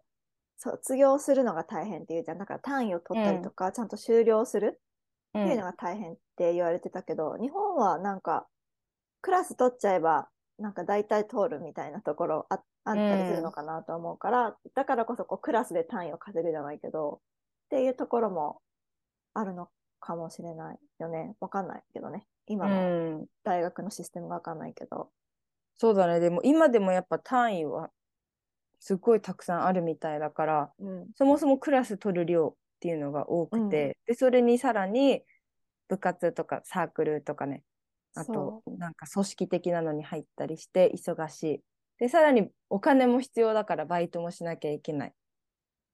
[0.57, 2.37] 卒業するのが大変っていうじゃん。
[2.37, 4.81] だから単位を取ったりとか、ちゃんと修了する
[5.33, 8.47] うっていうのが大変って言われてたけど、日本はなんか、
[9.21, 10.29] クラス取っちゃえば、
[10.59, 17.21] なんか大体通るみたいなところああったりするのかなと思うから、だからこそこうクラスで単位を稼ぐじゃないけど、
[17.65, 18.61] っていうところも
[19.33, 19.69] あるの
[20.05, 21.35] かもしれないよね。
[21.39, 22.27] わかんないけどね。
[22.47, 23.25] 今のうん。
[23.43, 25.09] 大学のシステムがわかんないけど。
[25.77, 26.19] そうだね。
[26.19, 27.89] でも今でもやっぱ単位は
[28.79, 31.07] すっごいたくさんあるみたいだから、うん。
[31.15, 35.23] そもそもクラス取る量っていうのが多くて、で、それにさらに
[35.87, 37.63] 部活とかサークルとかね、
[38.13, 41.61] あとそなんか組織的なのに入ったりして忙しい。
[41.97, 45.13] で、さらにお金も必要だからバイトもしなきゃいけない。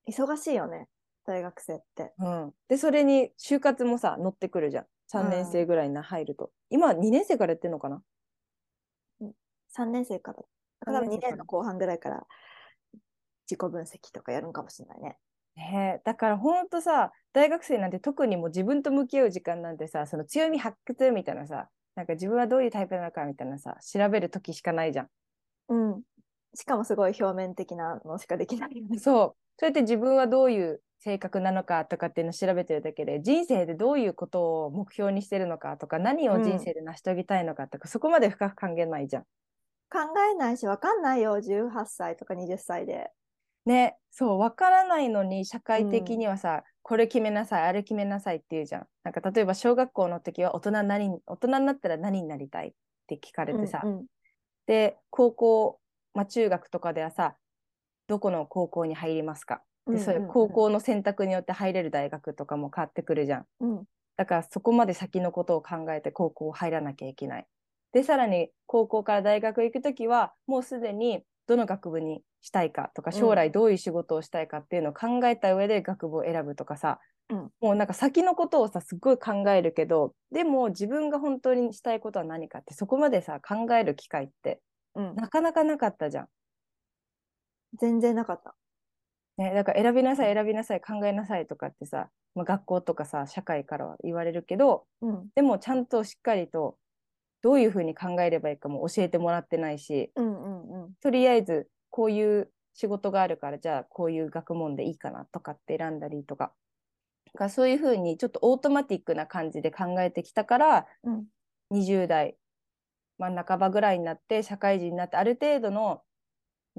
[0.10, 0.88] 忙しいよね。
[1.26, 2.14] 大学生って。
[2.20, 2.54] うん。
[2.68, 4.86] で、それに就活もさ、乗ってくるじゃん。
[5.14, 6.52] 3年生ぐらいに入ると。
[6.70, 8.02] 今2年生からやってんのかな
[9.76, 10.40] ？3年生から。
[10.86, 12.26] 多分2三年生から年の後半ぐらいから
[13.50, 15.18] 自己分析とかやるんかもしれないね。
[15.56, 25.10] ねえ、だからほんとさ、大学生なんて特にもう自分と向き合う時間なんてさ、その強み発掘みたいなさ、なんか自分はどういうタイプなのかみたいなさ、調べる時しかないじゃん。
[25.68, 26.02] うん。
[26.56, 28.98] しかもすごい表面的なのしかできないよね。
[28.98, 29.36] そう。
[29.58, 39.24] そうやって自分はどういう性格なのかとかっていうのを調べてるだけで、人生でどういうことを目標にしてるのかとか、何を人生で成し遂げたいのかとか、そこまで深く考えないじゃん。
[39.92, 40.00] 考
[40.32, 41.42] えないし、わかんないよ。
[41.42, 43.10] 18歳とか20歳で。
[43.66, 48.88] ね、そう、わからないのに社会的にはさ、これ決めなさい、あれ決めなさいって言うじゃん。
[49.04, 52.70] なんか例えば小学校の時は大人何、大人になったら何になりたい？
[52.70, 52.72] っ
[53.08, 54.06] て聞かれてさ、うんうん
[54.68, 55.80] で、高校、
[56.14, 57.36] まあ中学とかではさ、
[58.08, 59.64] どこの高校に入りますか？
[59.92, 63.46] で、そういう高校の選択によって入れる大学とかも変わってくるじゃん。
[63.60, 63.86] うん
[64.18, 67.48] だからそこまで先のことを考えて高校入らなきゃいけない。
[67.94, 77.00] で、さらに高校から大学行くときは、もうすでにどの学部にしたいかとか、うん将来どういう仕事をしたいかっていうのを考えた上で学部を選ぶとかさ、
[77.30, 84.62] うんもうなんか先のことをさ、すっごい考えるけど、でも自分が本当にしたいことは何かって、そこまでさ、考える機会って
[84.96, 85.16] うん。
[85.16, 86.30] なかなかなかったじゃん。
[87.80, 88.56] 全然なかった。
[89.42, 95.30] ね、だから選びなさい、選びなさい、考えなさいとかってさ、まあ、学校とかさ、社会からは言われるけど、うん。
[95.36, 96.78] でもちゃんとしっかりと
[97.42, 100.94] どういうふうに考えればいいかも教えてもらってないし、うんうんうん。
[101.02, 106.54] とりあえずこういう仕事があるから、じゃあこういう学問でいいかなとかって選んだりとか。
[107.34, 111.26] だからそういうふうにちょっとオートマティックな感じで考えてきたから、うん
[111.74, 112.36] 20代
[113.18, 116.02] 真ん半ばぐらいになって社会人になってある程度の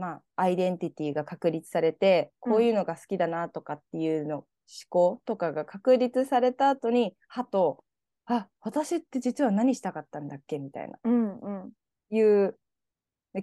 [0.03, 4.47] まあアイデンティティが確立されて、こういうのが好きだなとかっていうの、思
[4.89, 7.85] 考とかが確立された後に、はと、
[8.27, 11.73] あ、私って実は何したかったんだっけみたいな、うんうん。
[12.11, 12.59] いう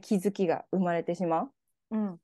[0.02, 1.52] 気づきが生まれてしまう
[1.91, 2.13] うん。
[2.13, 2.17] っ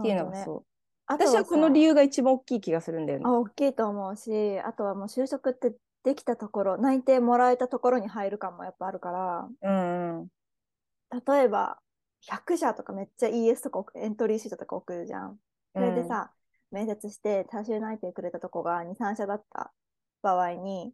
[0.00, 0.64] っていうのがそう。
[1.06, 3.30] 私はこの理由由が一番大きい気がするんだよねあ、。
[3.30, 5.72] 大きいと思うし、あとはもう就職って
[6.02, 10.28] できたところ、内定もらえたところに入る感もやっぱあるから、うんうん。
[11.26, 11.78] 例えば、
[12.22, 15.38] 100社とかめっちゃ ES とか送エントリーシートとか送るじゃん。
[15.74, 16.32] それでさ、
[16.70, 19.72] 面接して多種内定くれたとこが2、3社だった
[20.22, 20.92] 場合に、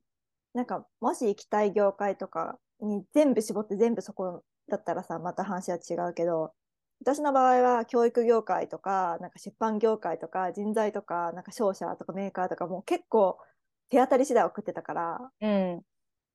[0.54, 6.52] なんか、もし行きたい業界とかに全部絞って全部そこだったらさ、また話は違うけど、
[7.00, 13.38] 私の場合は教育業界とか、なんか出版業界とか人材とか、なんか商社とかメーカーとかもう結構
[13.90, 15.82] 手当たり次第送ってたから、うん。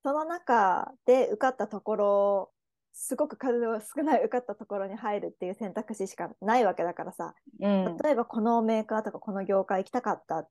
[0.05, 2.52] その中で受かったところ、
[2.93, 7.97] すごく数が少ない受かったところに入るっていう選択肢しかないわけだからさ、うん。
[7.97, 10.47] 例えばこのメーカーとかこの業界行きたかった。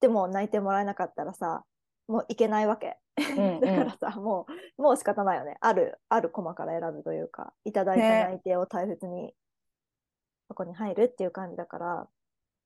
[0.00, 1.64] でも内定もらえなかったらさ、
[2.08, 2.98] もう行けないわけ。
[3.16, 4.46] うんだからさ、も
[4.78, 5.56] う、もう仕方ないよね。
[5.60, 9.32] ある、あるコマから選ぶというか、いただいたね内定を大切に、
[10.48, 12.08] そこに入るっていう感じだから、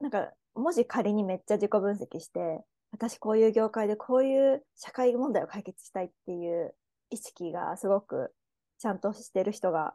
[0.01, 6.75] なんか、もし仮にめっちゃ自己分析して、私こういう業界でこういう社会問題を解決したいっていう
[7.11, 8.35] 意識がすごく
[8.83, 9.95] ちゃんとしてる人が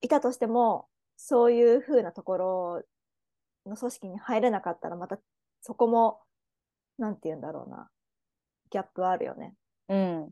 [0.00, 2.82] いたとしても、そういう風なところ
[3.66, 5.18] の組織に入れなかったら、また
[5.60, 6.18] そこも、
[6.96, 7.90] なんて言うんだろうな、
[8.70, 9.54] ギャップはあるよね。
[9.90, 10.30] うん。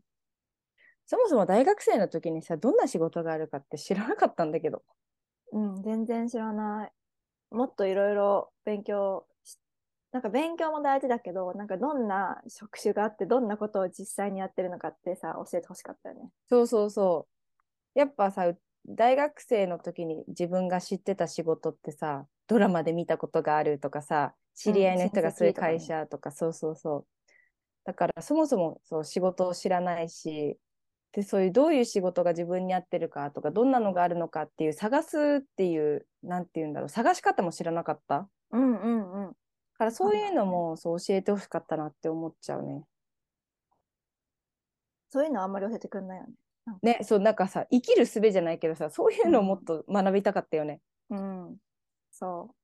[1.05, 4.83] そもそも大学生の時にさ、どんな仕事があるかって知らなかったんだけど。
[5.53, 6.93] うん、全然知らない。
[7.55, 9.59] もっといろいろ勉強し、
[10.11, 16.31] なんか勉強も大事だけど、なんかどんな職種があって、どんなことを実際にやってるのかってさ、教えてほしかったよね。
[16.49, 17.40] そうそうそう。
[17.95, 18.53] やっぱさ、
[18.87, 27.07] 大学生の時に自分が知ってた仕事ってさ、ドラマで見たことがあるとかさ、知り合いの人がそういう会社とか、そうそうそう。
[27.85, 30.59] だからそもそもそう仕事を知らないし、
[31.13, 38.19] で、そういうどういう仕事が自分に合ってるかとか、どんなのがあるのかっていう探すっていう、なんて言うんだろう、探し方も知らなかった？
[38.21, 39.37] だうんうんうん。
[39.75, 42.85] からそういうのもそう教えてほしかったなって思っちゃうね。
[45.11, 46.35] そういうのあんまり教えてくんないよね。
[46.83, 50.81] ね、そう、なんかさ、生きる術じゃないけどさ、そういうのをもっと学びたかったよね。
[51.11, 51.57] うん。
[52.11, 52.55] そう。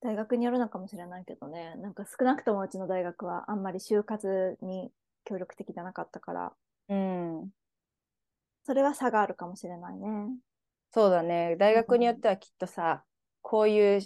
[0.00, 1.74] 大学によるのかもしれないけどね。
[1.76, 4.92] なんか少なくともうちの大学はあんまり就活に
[5.24, 6.52] 協力的じゃなかったから、
[6.88, 7.50] うん。
[8.64, 10.08] それは差があるかもしれないね。
[10.92, 11.56] そうだね。
[11.56, 13.04] 大学によってはきっとさ、
[13.42, 14.00] こういう、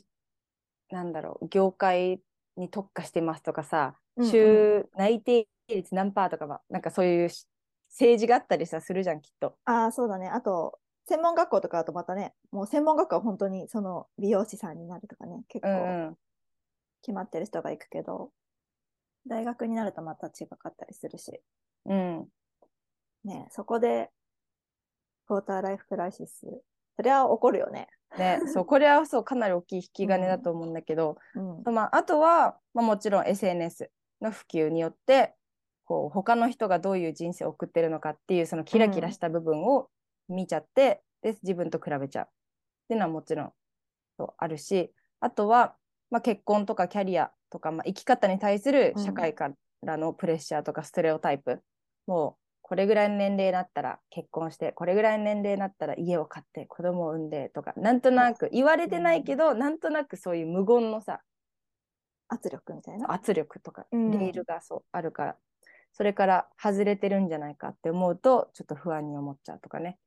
[0.90, 2.20] なんだろう、業界
[2.56, 7.46] に特化してますとかさ、うんうん週内定率何パーとかは、なんかそういうし
[7.92, 9.54] 政治があったりさ、するじゃん、きっと。
[9.64, 10.28] ああ、そうだね。
[10.28, 16.16] あと、専門学校とかだとまたね、もう専門学校は本当にその美容師さんになるとかね、結構うんうん。
[17.02, 18.30] 決まってる人が行くけど、
[19.26, 21.40] 大学になるとまた違かったりするし、
[21.86, 22.28] うん。
[23.24, 24.10] ね、そこで、
[25.26, 26.46] クォーターライフクライシス、
[26.96, 27.88] それは起こるよね。
[28.16, 31.16] ね、そう、これはそう、かなり大きい引き金だと思うんだけど、
[31.64, 31.74] うん。
[31.74, 35.34] まあ、あとは、まあ、もちろん SNS の普及によって、
[35.84, 39.88] こう、他の人がどういう人生を送ってるのかっていう、そのキラキラした部分を
[40.28, 42.24] 見ちゃって、で、自分と比べちゃう。
[42.24, 42.28] っ
[42.88, 43.52] ていうのはもちろん、
[44.18, 45.76] そうあるし、あとは、
[46.10, 49.50] まあ、結婚とかキャリアとか、まあ、生き方に対する社会か
[49.82, 51.62] らのプレッシャーとかステレオタイプ。
[52.06, 61.20] もう、これぐらいの年齢になったら結婚して、これぐらいの年齢になったら家を買って、子供を産んでとか、なんとなく言われてないけど、なんとなくそういう無言のさ、
[62.28, 63.12] 圧力みたいな。
[63.12, 65.36] 圧力とか、うんレールがそうあるから、
[65.92, 69.98] それから外れてるんじゃないかって思うと、ちょっと不安に思っちゃうとかね。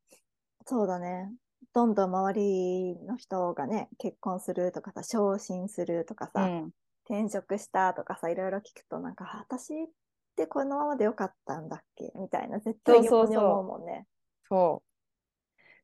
[0.65, 1.31] そうだね。
[1.73, 6.71] どんどん周りの人がね、結婚するとかさ、昇進するとかさ、うん。
[7.07, 9.87] 転職したとかさ、いろいろ聞くと、なんか、あ私っ
[10.35, 12.11] てこのままでよかったんだっけ？
[12.15, 14.07] みたいな、絶対そう思うもんね。
[14.49, 14.95] そう。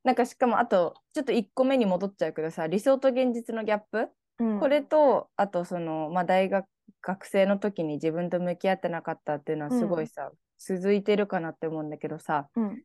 [0.03, 4.09] なんかしかも、あと、ちょっと1個目に戻っちゃうけどさ、理想と現実のギャップ、
[4.39, 6.65] うんこれと、あとその、まあ、大学、
[7.01, 12.81] 学生の時に自分と向き合ってなかったっていうのはすごいさ、続いてるかなって思うんだけどさ、うん。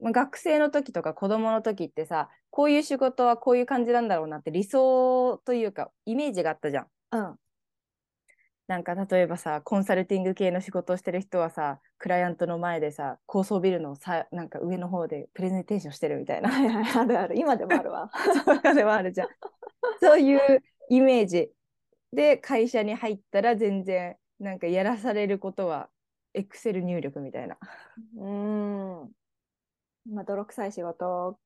[0.00, 6.86] まあ、学生の時とか子供の時ってさ、こういう仕事はこういう感じなんだろうなって理想というか、イメージがあったじゃん。
[7.12, 7.34] うん。
[8.66, 16.50] なんか例えばさ、コンサルティング系の仕事をしてる人はさ、クライアントの前でさ、高層ビルのさ、なんか上の方でプレゼンテーションしてるみたいな。
[16.50, 17.38] はいはい、あるある。
[17.38, 18.10] 今でもあるわ。
[18.44, 19.28] そういうのでもあるじゃん。
[20.00, 21.50] そういうイメージ
[22.14, 25.88] で会社に入ったら全然なんかやらされることは
[26.32, 27.56] エクセル入力みたいな。
[28.16, 29.10] うーん。
[30.12, 31.38] まあ、泥臭い仕事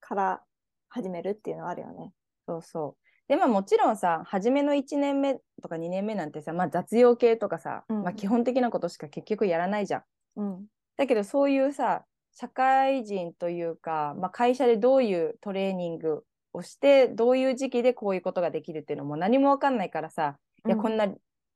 [0.00, 0.42] から
[0.88, 2.12] 始めるっていうのはあるよね。
[2.46, 3.10] そうそう。
[3.28, 10.02] で、まあもちろんさ、初めの1年目とか2年目なんてさ、まあ雑用系とかさ、うんまあ基本的なことしか結局やらないじゃん。
[10.36, 10.66] うん。
[10.96, 21.06] だけどそういうさ、社会人というか、まあ会社でどういうトレーニングをして、どういう時期でこういうことができるっていうのも何もわかんないからさ、いや、こんな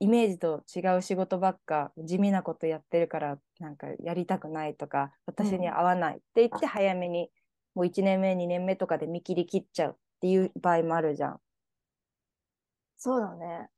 [0.00, 7.30] イメージと違う仕事ばっか、地味なことやってるから、なんかやりたくないとか、私に合わないって言って早めに、
[7.74, 11.40] もう1年目、2年目とかで見切り切っちゃうっていう場合もあるじゃん。
[12.96, 13.68] そうだね。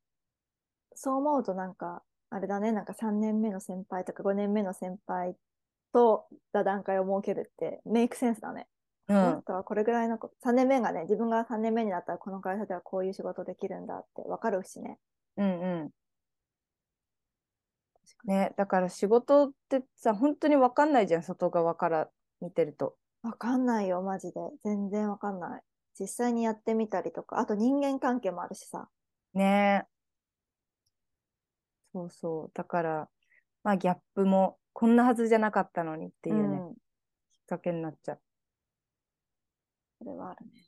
[0.94, 5.36] そう思うとなんか、あれだね、なんか3年目の先輩とか5年目の先輩
[5.92, 8.66] と座談会を設けるってメイクセンスだね。
[9.08, 14.98] うこの人はこれぐらいのこ、3年目がね、自分が3年目になったらこの会社ではこういう仕事できるんだってわかるしね。
[15.36, 15.90] うんうん。
[18.24, 22.08] ね、だから仕事ってさ、本当にわかんないじゃん、外側から
[22.40, 22.96] 見てると。
[23.22, 24.40] わかんないよ、マジで。
[24.64, 25.62] 全然わかんない。
[25.98, 28.88] 実際にやってみたりとか、あと人間関係もあるしさ。
[29.34, 29.84] ね
[31.92, 32.50] そうそう。
[32.54, 33.08] だから、
[33.62, 36.74] まあギャップもこんなはずじゃなかったのにっていうね、うん。
[36.74, 36.80] きっ
[37.48, 38.20] かけになっちゃう。
[39.98, 40.64] それはあるね。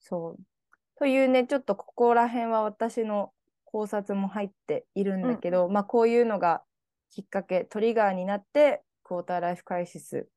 [0.00, 0.42] そう。
[0.98, 3.32] というね、ちょっとここら辺は私の
[3.64, 6.62] 考察も入っているんだけど、まあこういうのが
[7.10, 10.28] きっかけ、トリガーになって、クォーターライフクライシス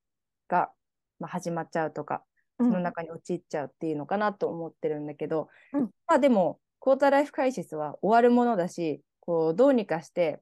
[0.47, 0.71] が、
[1.19, 2.23] まあ、始まっちゃうとか、
[2.59, 10.41] うんその中に陥っちゃうっていうのかなと思ってるんだけど、うんまあでも、クォーターライフクライシスは終わるものだし、こう、どうにかして、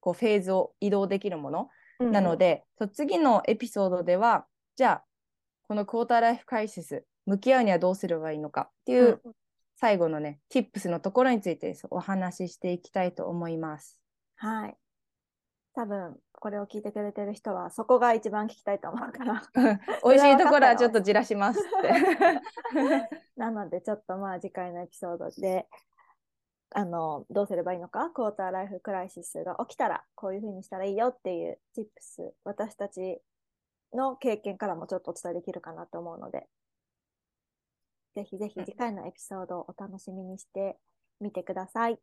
[0.00, 1.68] こう、フェーズを移動できるもの
[2.00, 5.04] うんなの、で、そう次のエピソードでは、じゃあ、
[5.68, 9.20] このクォーターライフクライシス、向き合うにはどうすればいいのかっていう、
[9.76, 14.00] 最後のね、tips のところについてお話ししていきたいと思います。
[14.36, 14.76] はい。
[15.74, 19.42] 多分、これを聞いてくれてる人は、そこが一番聞きたいと思うから。
[20.04, 21.90] 美味しいところはちょっとじらしますって。
[23.36, 25.66] なので、ちょっとまあ次回のエピソードで、
[26.70, 33.22] あの、どうすればいいのか、クォーターライフクライシスが起きたら、こういうふうにしたらいいよっていう tips、私たち
[33.94, 36.46] の経験からもちょっとお伝えできるかなと思うので、
[38.14, 40.76] ぜひぜひ次回のエピソードをお楽しみにして
[41.20, 41.98] みてください。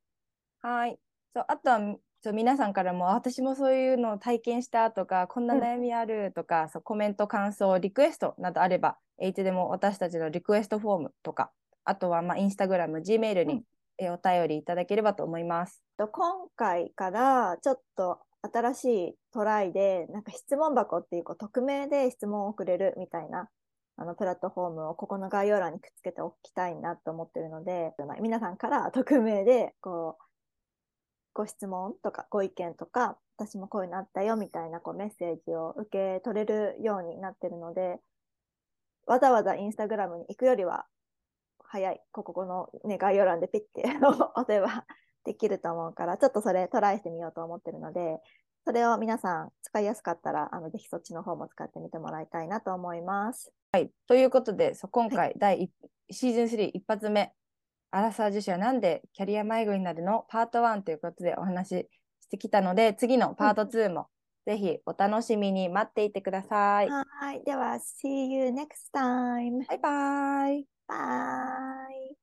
[0.61, 0.99] はい。
[1.33, 1.79] そう、あとは、
[2.23, 11.51] そう皆さんからも、あ私もそういうのを体験したとか、こんな悩みあるとか、そうコメント、感想、リクエストなどあれば、いつでも私たちのリクエストフォームとか、
[11.83, 13.63] あとは、まあ、インスタグラム、Gmail にうん
[13.97, 15.83] えお便りいただければと思います。
[15.97, 23.49] と今回からちょっと新しいトライで、なんか質問箱っていうこう匿名で質問を送れるみたいな
[23.97, 30.23] あのプラットフォームをここの概要欄にくっつけておきたいなと思ってるので、皆さんから匿名でこう
[31.33, 37.99] ご質問とかご意見とか、私もこういうのあったよみたいなこうメッセージを受け取れるようになってるので、
[39.05, 40.85] わざわざインスタグラムに行くよりは
[41.63, 44.85] 早い、ここの、ね、概要欄でピッて 押せば
[45.25, 48.19] できると思うから、ちょっとそれトライしてみようと思ってるので、
[48.65, 53.51] それを皆さん使いやすかったら、あの、ぜひそっちの方も使ってみてもらいたいなと思います。
[53.71, 53.91] はい。
[54.07, 55.71] ということで、そう今回、第一
[56.11, 57.33] シーズン3一発目、
[57.89, 60.25] アラサー女子はなんでキャリア迷子になるの？
[60.29, 61.89] パート1ということでお話し
[62.21, 64.07] してきたので、次のパート2も
[64.45, 66.89] ぜひお楽しみに待っていてください。
[66.89, 67.43] はい。
[67.43, 69.65] では、see you next time.
[69.67, 70.67] バイバイ。
[70.87, 70.95] バ
[71.91, 72.20] イ。